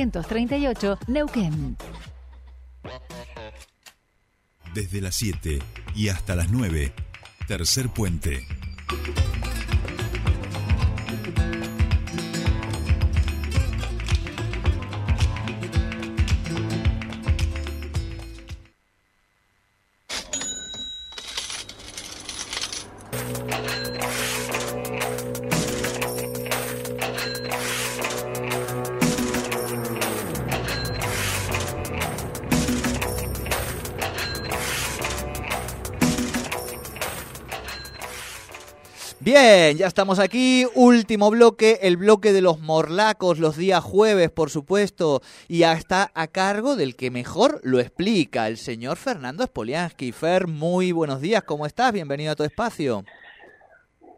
[0.00, 1.76] 138 Neuquén.
[4.72, 5.58] Desde las 7
[5.96, 6.92] y hasta las 9,
[7.48, 8.46] tercer puente.
[39.20, 40.64] Bien, ya estamos aquí.
[40.76, 45.22] Último bloque, el bloque de los morlacos, los días jueves, por supuesto.
[45.48, 50.12] Y está a cargo del que mejor lo explica, el señor Fernando Spoliansky.
[50.12, 51.92] Fer, muy buenos días, ¿cómo estás?
[51.92, 53.02] Bienvenido a tu espacio.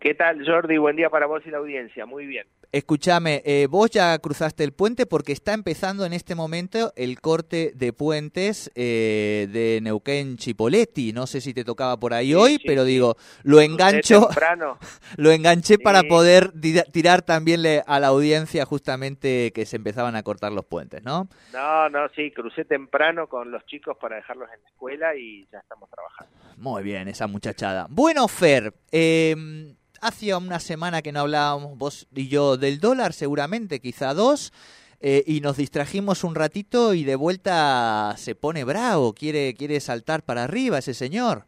[0.00, 0.76] ¿Qué tal, Jordi?
[0.76, 2.04] Buen día para vos y la audiencia.
[2.04, 2.46] Muy bien.
[2.72, 7.72] Escúchame, eh, vos ya cruzaste el puente porque está empezando en este momento el corte
[7.74, 11.12] de puentes eh, de Neuquén Chipoletti.
[11.12, 14.28] No sé si te tocaba por ahí hoy, pero digo, lo engancho,
[15.16, 16.52] lo enganché para poder
[16.92, 21.28] tirar también a la audiencia justamente que se empezaban a cortar los puentes, ¿no?
[21.52, 25.58] No, no, sí, crucé temprano con los chicos para dejarlos en la escuela y ya
[25.58, 26.32] estamos trabajando.
[26.56, 27.88] Muy bien, esa muchachada.
[27.90, 29.34] Bueno, Fer, eh,
[30.00, 34.52] hacía una semana que no hablábamos vos y yo del dólar, seguramente, quizá dos,
[35.00, 40.22] eh, y nos distrajimos un ratito y de vuelta se pone bravo, quiere, quiere saltar
[40.22, 41.44] para arriba ese señor.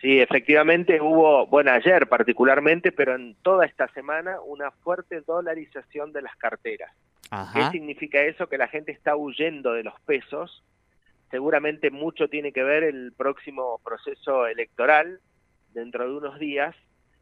[0.00, 6.20] Sí, efectivamente hubo, bueno, ayer particularmente, pero en toda esta semana, una fuerte dolarización de
[6.20, 6.92] las carteras.
[7.54, 8.48] ¿Qué significa eso?
[8.48, 10.62] Que la gente está huyendo de los pesos.
[11.30, 15.20] Seguramente mucho tiene que ver el próximo proceso electoral
[15.72, 16.76] dentro de unos días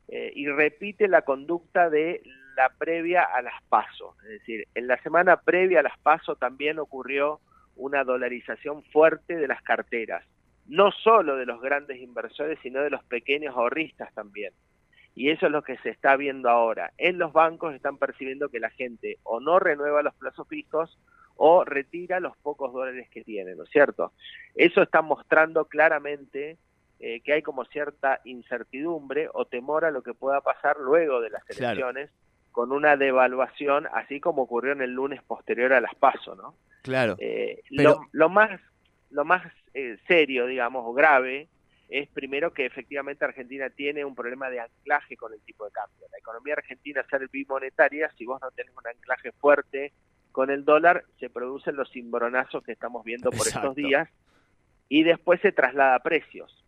[0.08, 2.22] eh, y repite la conducta de
[2.56, 4.14] la previa a las pasos.
[4.24, 7.40] Es decir, en la semana previa a las pasos también ocurrió
[7.76, 10.24] una dolarización fuerte de las carteras,
[10.66, 14.52] no solo de los grandes inversores, sino de los pequeños ahorristas también.
[15.14, 16.92] Y eso es lo que se está viendo ahora.
[16.96, 20.98] En los bancos están percibiendo que la gente o no renueva los plazos fijos
[21.36, 24.12] o retira los pocos dólares que tiene, ¿no es cierto?
[24.54, 26.56] Eso está mostrando claramente
[27.04, 31.30] eh, que hay como cierta incertidumbre o temor a lo que pueda pasar luego de
[31.30, 32.10] las elecciones
[32.52, 36.54] con una devaluación, así como ocurrió en el lunes posterior a las PASO, ¿no?
[36.82, 37.16] Claro.
[37.18, 38.60] Eh, lo, más,
[39.10, 39.42] lo más
[39.74, 41.48] eh, serio, digamos, o grave,
[41.88, 46.06] es primero que efectivamente Argentina tiene un problema de anclaje con el tipo de cambio.
[46.12, 49.92] La economía argentina ser bimonetaria, si vos no tenés un anclaje fuerte
[50.30, 54.08] con el dólar, se producen los cimbronazos que estamos viendo por estos días
[54.88, 56.62] y después se traslada a precios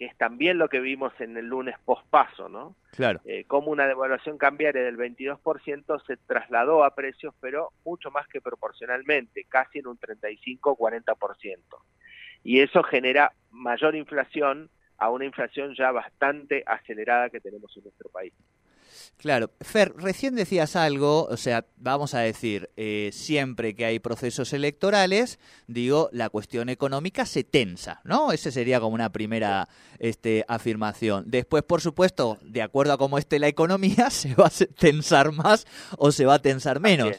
[0.00, 2.74] que es también lo que vimos en el lunes pospaso, ¿no?
[2.92, 3.20] Claro.
[3.26, 8.40] Eh, como una devaluación cambiaria del 22% se trasladó a precios, pero mucho más que
[8.40, 11.58] proporcionalmente, casi en un 35-40%.
[12.42, 18.08] Y eso genera mayor inflación a una inflación ya bastante acelerada que tenemos en nuestro
[18.08, 18.32] país.
[19.16, 24.54] Claro, Fer, recién decías algo, o sea, vamos a decir, eh, siempre que hay procesos
[24.54, 28.32] electorales, digo, la cuestión económica se tensa, ¿no?
[28.32, 29.68] Esa sería como una primera
[29.98, 31.24] este, afirmación.
[31.26, 35.66] Después, por supuesto, de acuerdo a cómo esté la economía, se va a tensar más
[35.98, 37.18] o se va a tensar menos.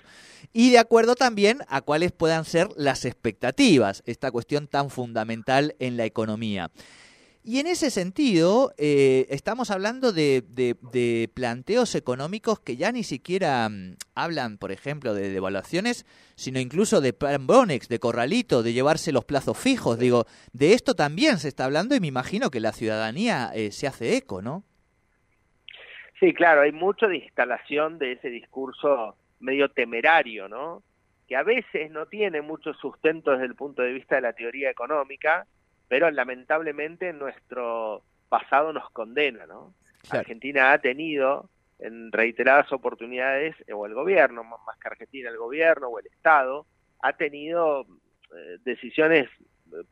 [0.54, 5.98] Y de acuerdo también a cuáles puedan ser las expectativas, esta cuestión tan fundamental en
[5.98, 6.72] la economía.
[7.44, 13.68] Y en ese sentido, eh, estamos hablando de, de, planteos económicos que ya ni siquiera
[13.68, 19.26] mm, hablan, por ejemplo, de devaluaciones, sino incluso de Bonex, de corralito, de llevarse los
[19.26, 19.98] plazos fijos.
[19.98, 23.88] Digo, de esto también se está hablando y me imagino que la ciudadanía eh, se
[23.88, 24.64] hace eco, ¿no?
[26.20, 30.84] Sí, claro, hay mucho de instalación de ese discurso medio temerario, ¿no?
[31.28, 34.70] Que a veces no tiene mucho sustento desde el punto de vista de la teoría
[34.70, 35.48] económica,
[35.92, 39.74] pero lamentablemente nuestro pasado nos condena, ¿no?
[40.10, 46.00] Argentina ha tenido en reiteradas oportunidades, o el gobierno, más que Argentina, el gobierno o
[46.00, 46.66] el Estado,
[47.02, 47.82] ha tenido
[48.34, 49.28] eh, decisiones
[49.74, 49.84] eh,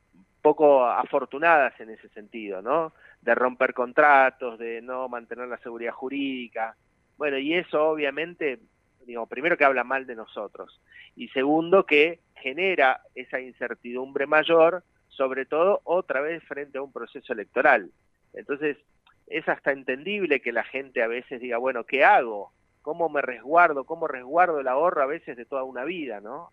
[0.41, 2.93] poco afortunadas en ese sentido, ¿no?
[3.21, 6.77] De romper contratos, de no mantener la seguridad jurídica.
[7.17, 8.59] Bueno, y eso obviamente,
[9.05, 10.79] digo, primero que habla mal de nosotros,
[11.17, 17.33] y segundo que genera esa incertidumbre mayor sobre todo otra vez frente a un proceso
[17.33, 17.91] electoral.
[18.33, 18.77] Entonces,
[19.27, 22.51] es hasta entendible que la gente a veces diga, bueno, ¿qué hago?
[22.81, 23.83] ¿Cómo me resguardo?
[23.85, 26.51] ¿Cómo resguardo el ahorro a veces de toda una vida, no?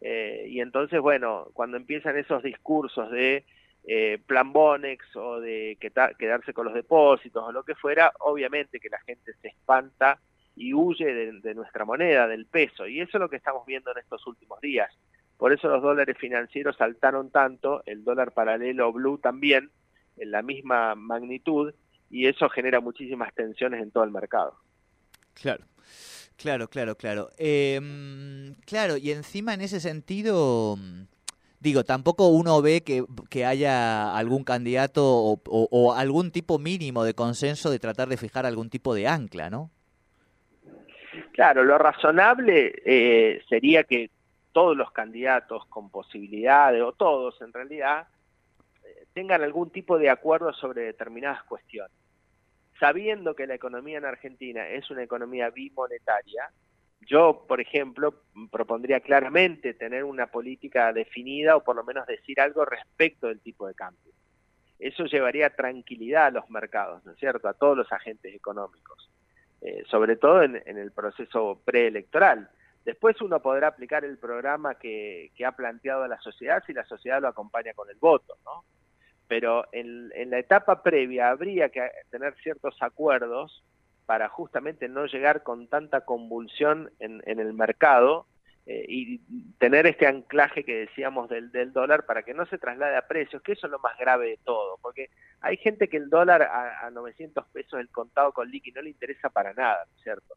[0.00, 3.44] Eh, y entonces, bueno, cuando empiezan esos discursos de
[3.86, 8.88] eh, plan Bonex o de quedarse con los depósitos o lo que fuera, obviamente que
[8.88, 10.18] la gente se espanta
[10.56, 12.86] y huye de, nuestra moneda, del peso.
[12.86, 14.90] Y eso es lo que estamos viendo en estos últimos días.
[15.44, 19.70] Por eso los dólares financieros saltaron tanto, el dólar paralelo blue también,
[20.16, 21.74] en la misma magnitud,
[22.08, 24.56] y eso genera muchísimas tensiones en todo el mercado.
[25.34, 25.66] Claro.
[26.38, 27.28] Claro, claro, claro.
[27.36, 30.78] Em, claro, y encima en ese sentido,
[31.60, 37.70] digo, tampoco uno ve que, que haya algún candidato o, algún tipo mínimo de consenso
[37.70, 39.70] de tratar de fijar algún tipo de ancla, ¿no?
[41.34, 44.08] Claro, lo razonable eh, sería que
[44.54, 48.06] todos los candidatos con posibilidades, o todos en realidad,
[48.84, 51.92] eh, tengan algún tipo de acuerdo sobre determinadas cuestiones.
[52.78, 56.50] Sabiendo que la economía en Argentina es una economía bimonetaria,
[57.00, 62.64] yo, por ejemplo, propondría claramente tener una política definida o por lo menos decir algo
[62.64, 64.12] respecto del tipo de cambio.
[64.78, 69.10] Eso llevaría tranquilidad a los mercados, ¿no es cierto?, a todos los agentes económicos.
[69.60, 72.50] Eh, sobre todo en, el proceso preelectoral.
[72.84, 77.28] Después uno podrá aplicar el programa que, ha planteado la sociedad si la sociedad lo
[77.28, 78.64] acompaña con el voto, ¿no?
[79.26, 83.64] Pero en, la etapa previa habría que tener ciertos acuerdos
[84.04, 88.26] para justamente no llegar con tanta convulsión en el mercado
[88.66, 89.18] eh, y
[89.58, 93.42] tener este anclaje que decíamos del, del dólar para que no se traslade a precios,
[93.42, 95.10] que eso es lo más grave de todo, porque
[95.42, 98.88] hay gente que el dólar a, a 900 pesos el contado con liqui no le
[98.88, 100.34] interesa para nada, ¿cierto?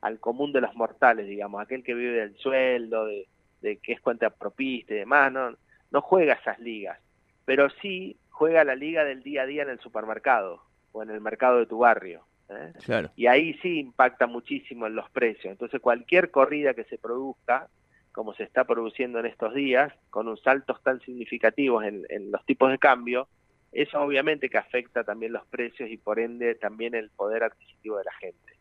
[0.00, 3.26] Al común de los mortales, digamos, aquel que vive del sueldo, de,
[3.60, 5.56] de que es cuenta propista y demás, no,
[5.90, 6.98] no juega esas ligas,
[7.44, 10.62] pero sí juega la liga del día a día en el supermercado
[10.92, 12.24] o en el mercado de tu barrio.
[12.48, 12.72] ¿eh?
[13.16, 15.52] Y ahí sí impacta muchísimo en los precios.
[15.52, 17.68] Entonces cualquier corrida que se produzca,
[18.12, 22.70] como se está produciendo en estos días, con un saltos tan significativos en, los tipos
[22.70, 23.28] de cambio,
[23.72, 28.04] eso obviamente que afecta también los precios y por ende también el poder adquisitivo de
[28.04, 28.57] la gente.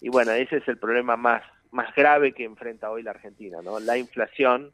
[0.00, 3.80] Y bueno, ese es el problema más, más grave que enfrenta hoy la Argentina, ¿no?
[3.80, 4.72] La inflación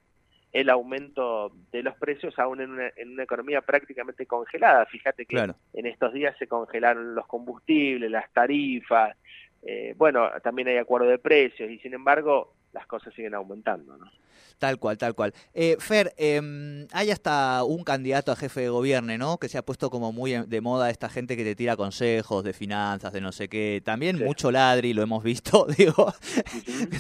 [0.53, 4.87] el aumento de los precios aún en una, en una economía prácticamente congelada.
[4.87, 9.15] Fíjate que en estos días se congelaron los combustibles, las tarifas,
[9.63, 14.11] eh, bueno, también hay acuerdo de precios y sin embargo las cosas siguen aumentando, ¿no?
[14.59, 15.35] Tal cual, tal cual.
[15.53, 19.37] Eh, Fer, eh, hay hasta un candidato a jefe de gobierno, ¿no?
[19.37, 22.55] Que se ha puesto como muy de moda esta gente que te tira consejos de
[22.55, 23.83] finanzas, de no sé qué.
[23.85, 26.13] También mucho ladri, lo hemos visto, digo,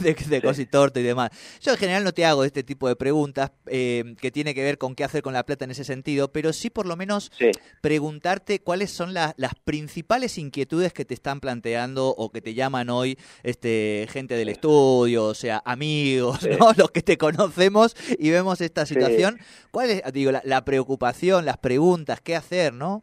[0.02, 1.30] de, de cositorte y demás.
[1.62, 4.76] Yo en general no te hago este tipo de preguntas eh, que tiene que ver
[4.76, 7.32] con qué hacer con la plata en ese sentido, pero sí por lo menos
[7.80, 9.34] preguntarte cuáles son las
[9.64, 15.24] principales inquietudes que te están planteando o que te llaman hoy este gente del estudio,
[15.24, 16.70] o sea, amigos, ¿no?
[16.78, 19.38] Los que te conocemos y vemos esta situación.
[19.70, 23.02] ¿Cuál es, digo, la, preocupación, las preguntas, qué hacer, no?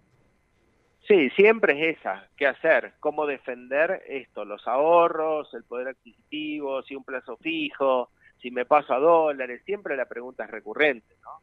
[1.07, 6.95] Sí, siempre es esa, qué hacer, cómo defender esto, los ahorros, el poder adquisitivo, si
[6.95, 8.09] un plazo fijo,
[8.41, 11.41] si me paso a dólares, siempre la pregunta es recurrente, ¿no?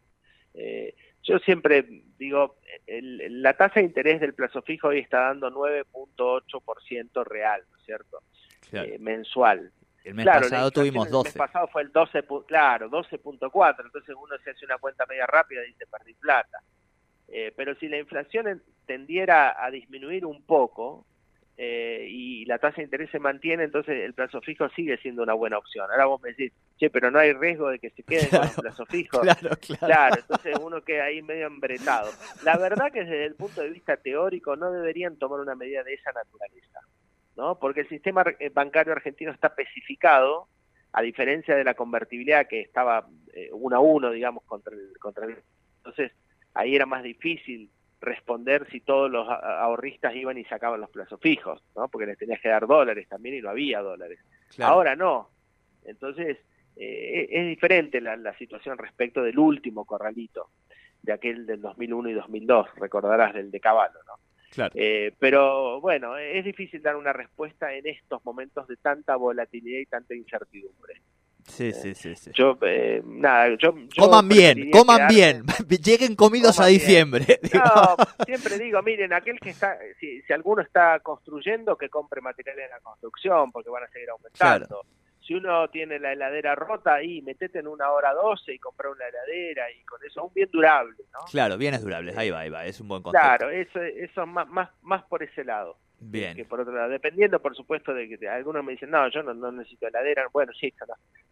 [0.54, 1.84] Eh, yo siempre
[2.18, 2.56] digo,
[2.86, 8.22] la tasa de interés del plazo fijo hoy está dando 9.8% real, ¿no es cierto?
[8.72, 9.72] Eh, mensual.
[10.04, 11.28] El mes pasado tuvimos 12.
[11.28, 15.26] El mes pasado fue el 12, claro, 12.4, entonces uno se hace una cuenta media
[15.26, 16.58] rápida y dice perdí plata.
[17.28, 21.06] Eh, pero si la inflación tendiera a disminuir un poco
[21.56, 25.34] eh, y la tasa de interés se mantiene, entonces el plazo fijo sigue siendo una
[25.34, 25.88] buena opción.
[25.90, 28.50] Ahora vos me decís, che, pero no hay riesgo de que se quede con el
[28.56, 29.20] plazo fijo.
[29.20, 29.86] Claro, claro.
[29.86, 32.10] claro, entonces uno queda ahí medio embretado.
[32.42, 35.94] La verdad que desde el punto de vista teórico no deberían tomar una medida de
[35.94, 36.80] esa naturaleza.
[37.40, 37.58] ¿No?
[37.58, 40.46] Porque el sistema eh, bancario argentino está especificado,
[40.92, 45.24] a diferencia de la convertibilidad que estaba eh, uno a uno, digamos, contra el, contra
[45.24, 45.38] el...
[45.78, 46.12] Entonces,
[46.52, 47.70] ahí era más difícil
[48.02, 51.88] responder si todos los ahorristas iban y sacaban los plazos fijos, ¿no?
[51.88, 54.18] Porque les tenías que dar dólares también y no había dólares.
[54.60, 55.30] Ahora no.
[55.84, 56.36] Entonces,
[56.76, 60.50] eh, es diferente la, la, situación respecto del último corralito,
[61.00, 64.14] de aquel del 2001 y 2002, recordarás del de Caballo, ¿no?
[64.74, 69.86] Eh, pero bueno, es difícil dar una respuesta en estos momentos de tanta volatilidad y
[69.86, 71.00] tanta incertidumbre.
[71.46, 72.30] Sí, eh, sí, sí, sí.
[72.34, 75.44] Yo, eh, nada, yo, coman bien, coman bien,
[75.82, 77.40] lleguen comidos a diciembre.
[77.52, 82.66] No, siempre digo, miren, aquel que está, si, si, alguno está construyendo, que compre materiales
[82.66, 84.84] de la construcción, porque van a seguir aumentando
[85.30, 89.06] si uno tiene la heladera rota, ahí metete en una hora doce y comprar una
[89.06, 91.20] heladera y con eso, un bien durable, ¿no?
[91.30, 93.24] Claro, bienes durables, ahí va, ahí va, es un buen concepto.
[93.24, 95.76] Claro, eso, eso más, más, más por ese lado.
[96.00, 96.34] Bien.
[96.34, 99.32] Que por otro lado, dependiendo, por supuesto, de que algunos me dicen, no, yo no,
[99.32, 100.26] no necesito heladera.
[100.32, 100.74] Bueno, sí,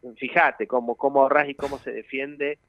[0.04, 0.14] no.
[0.14, 2.60] fíjate cómo, cómo ahorras y cómo se defiende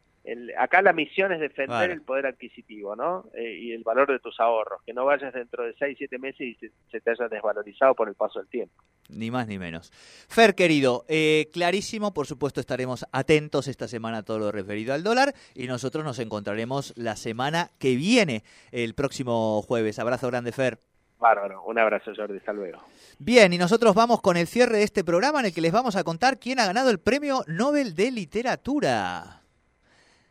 [0.57, 3.25] acá la misión es defender el poder adquisitivo, ¿no?
[3.33, 6.41] Eh, y el valor de tus ahorros, que no vayas dentro de 6, 7 meses
[6.41, 6.55] y
[6.91, 8.73] se, te haya desvalorizado por el paso del tiempo.
[9.09, 9.91] Ni más ni menos.
[10.27, 15.03] Fer, querido, eh, clarísimo, por supuesto estaremos atentos esta semana a todo lo referido al
[15.03, 19.99] dólar y nosotros nos encontraremos la semana que viene, el próximo jueves.
[19.99, 20.79] Abrazo grande, Fer.
[21.19, 22.79] Bárbaro, un abrazo Jordi, hasta luego.
[23.19, 25.97] Bien, y nosotros vamos con el cierre de este programa en el que les vamos
[25.97, 29.41] a contar quién ha ganado el Premio Nobel de Literatura.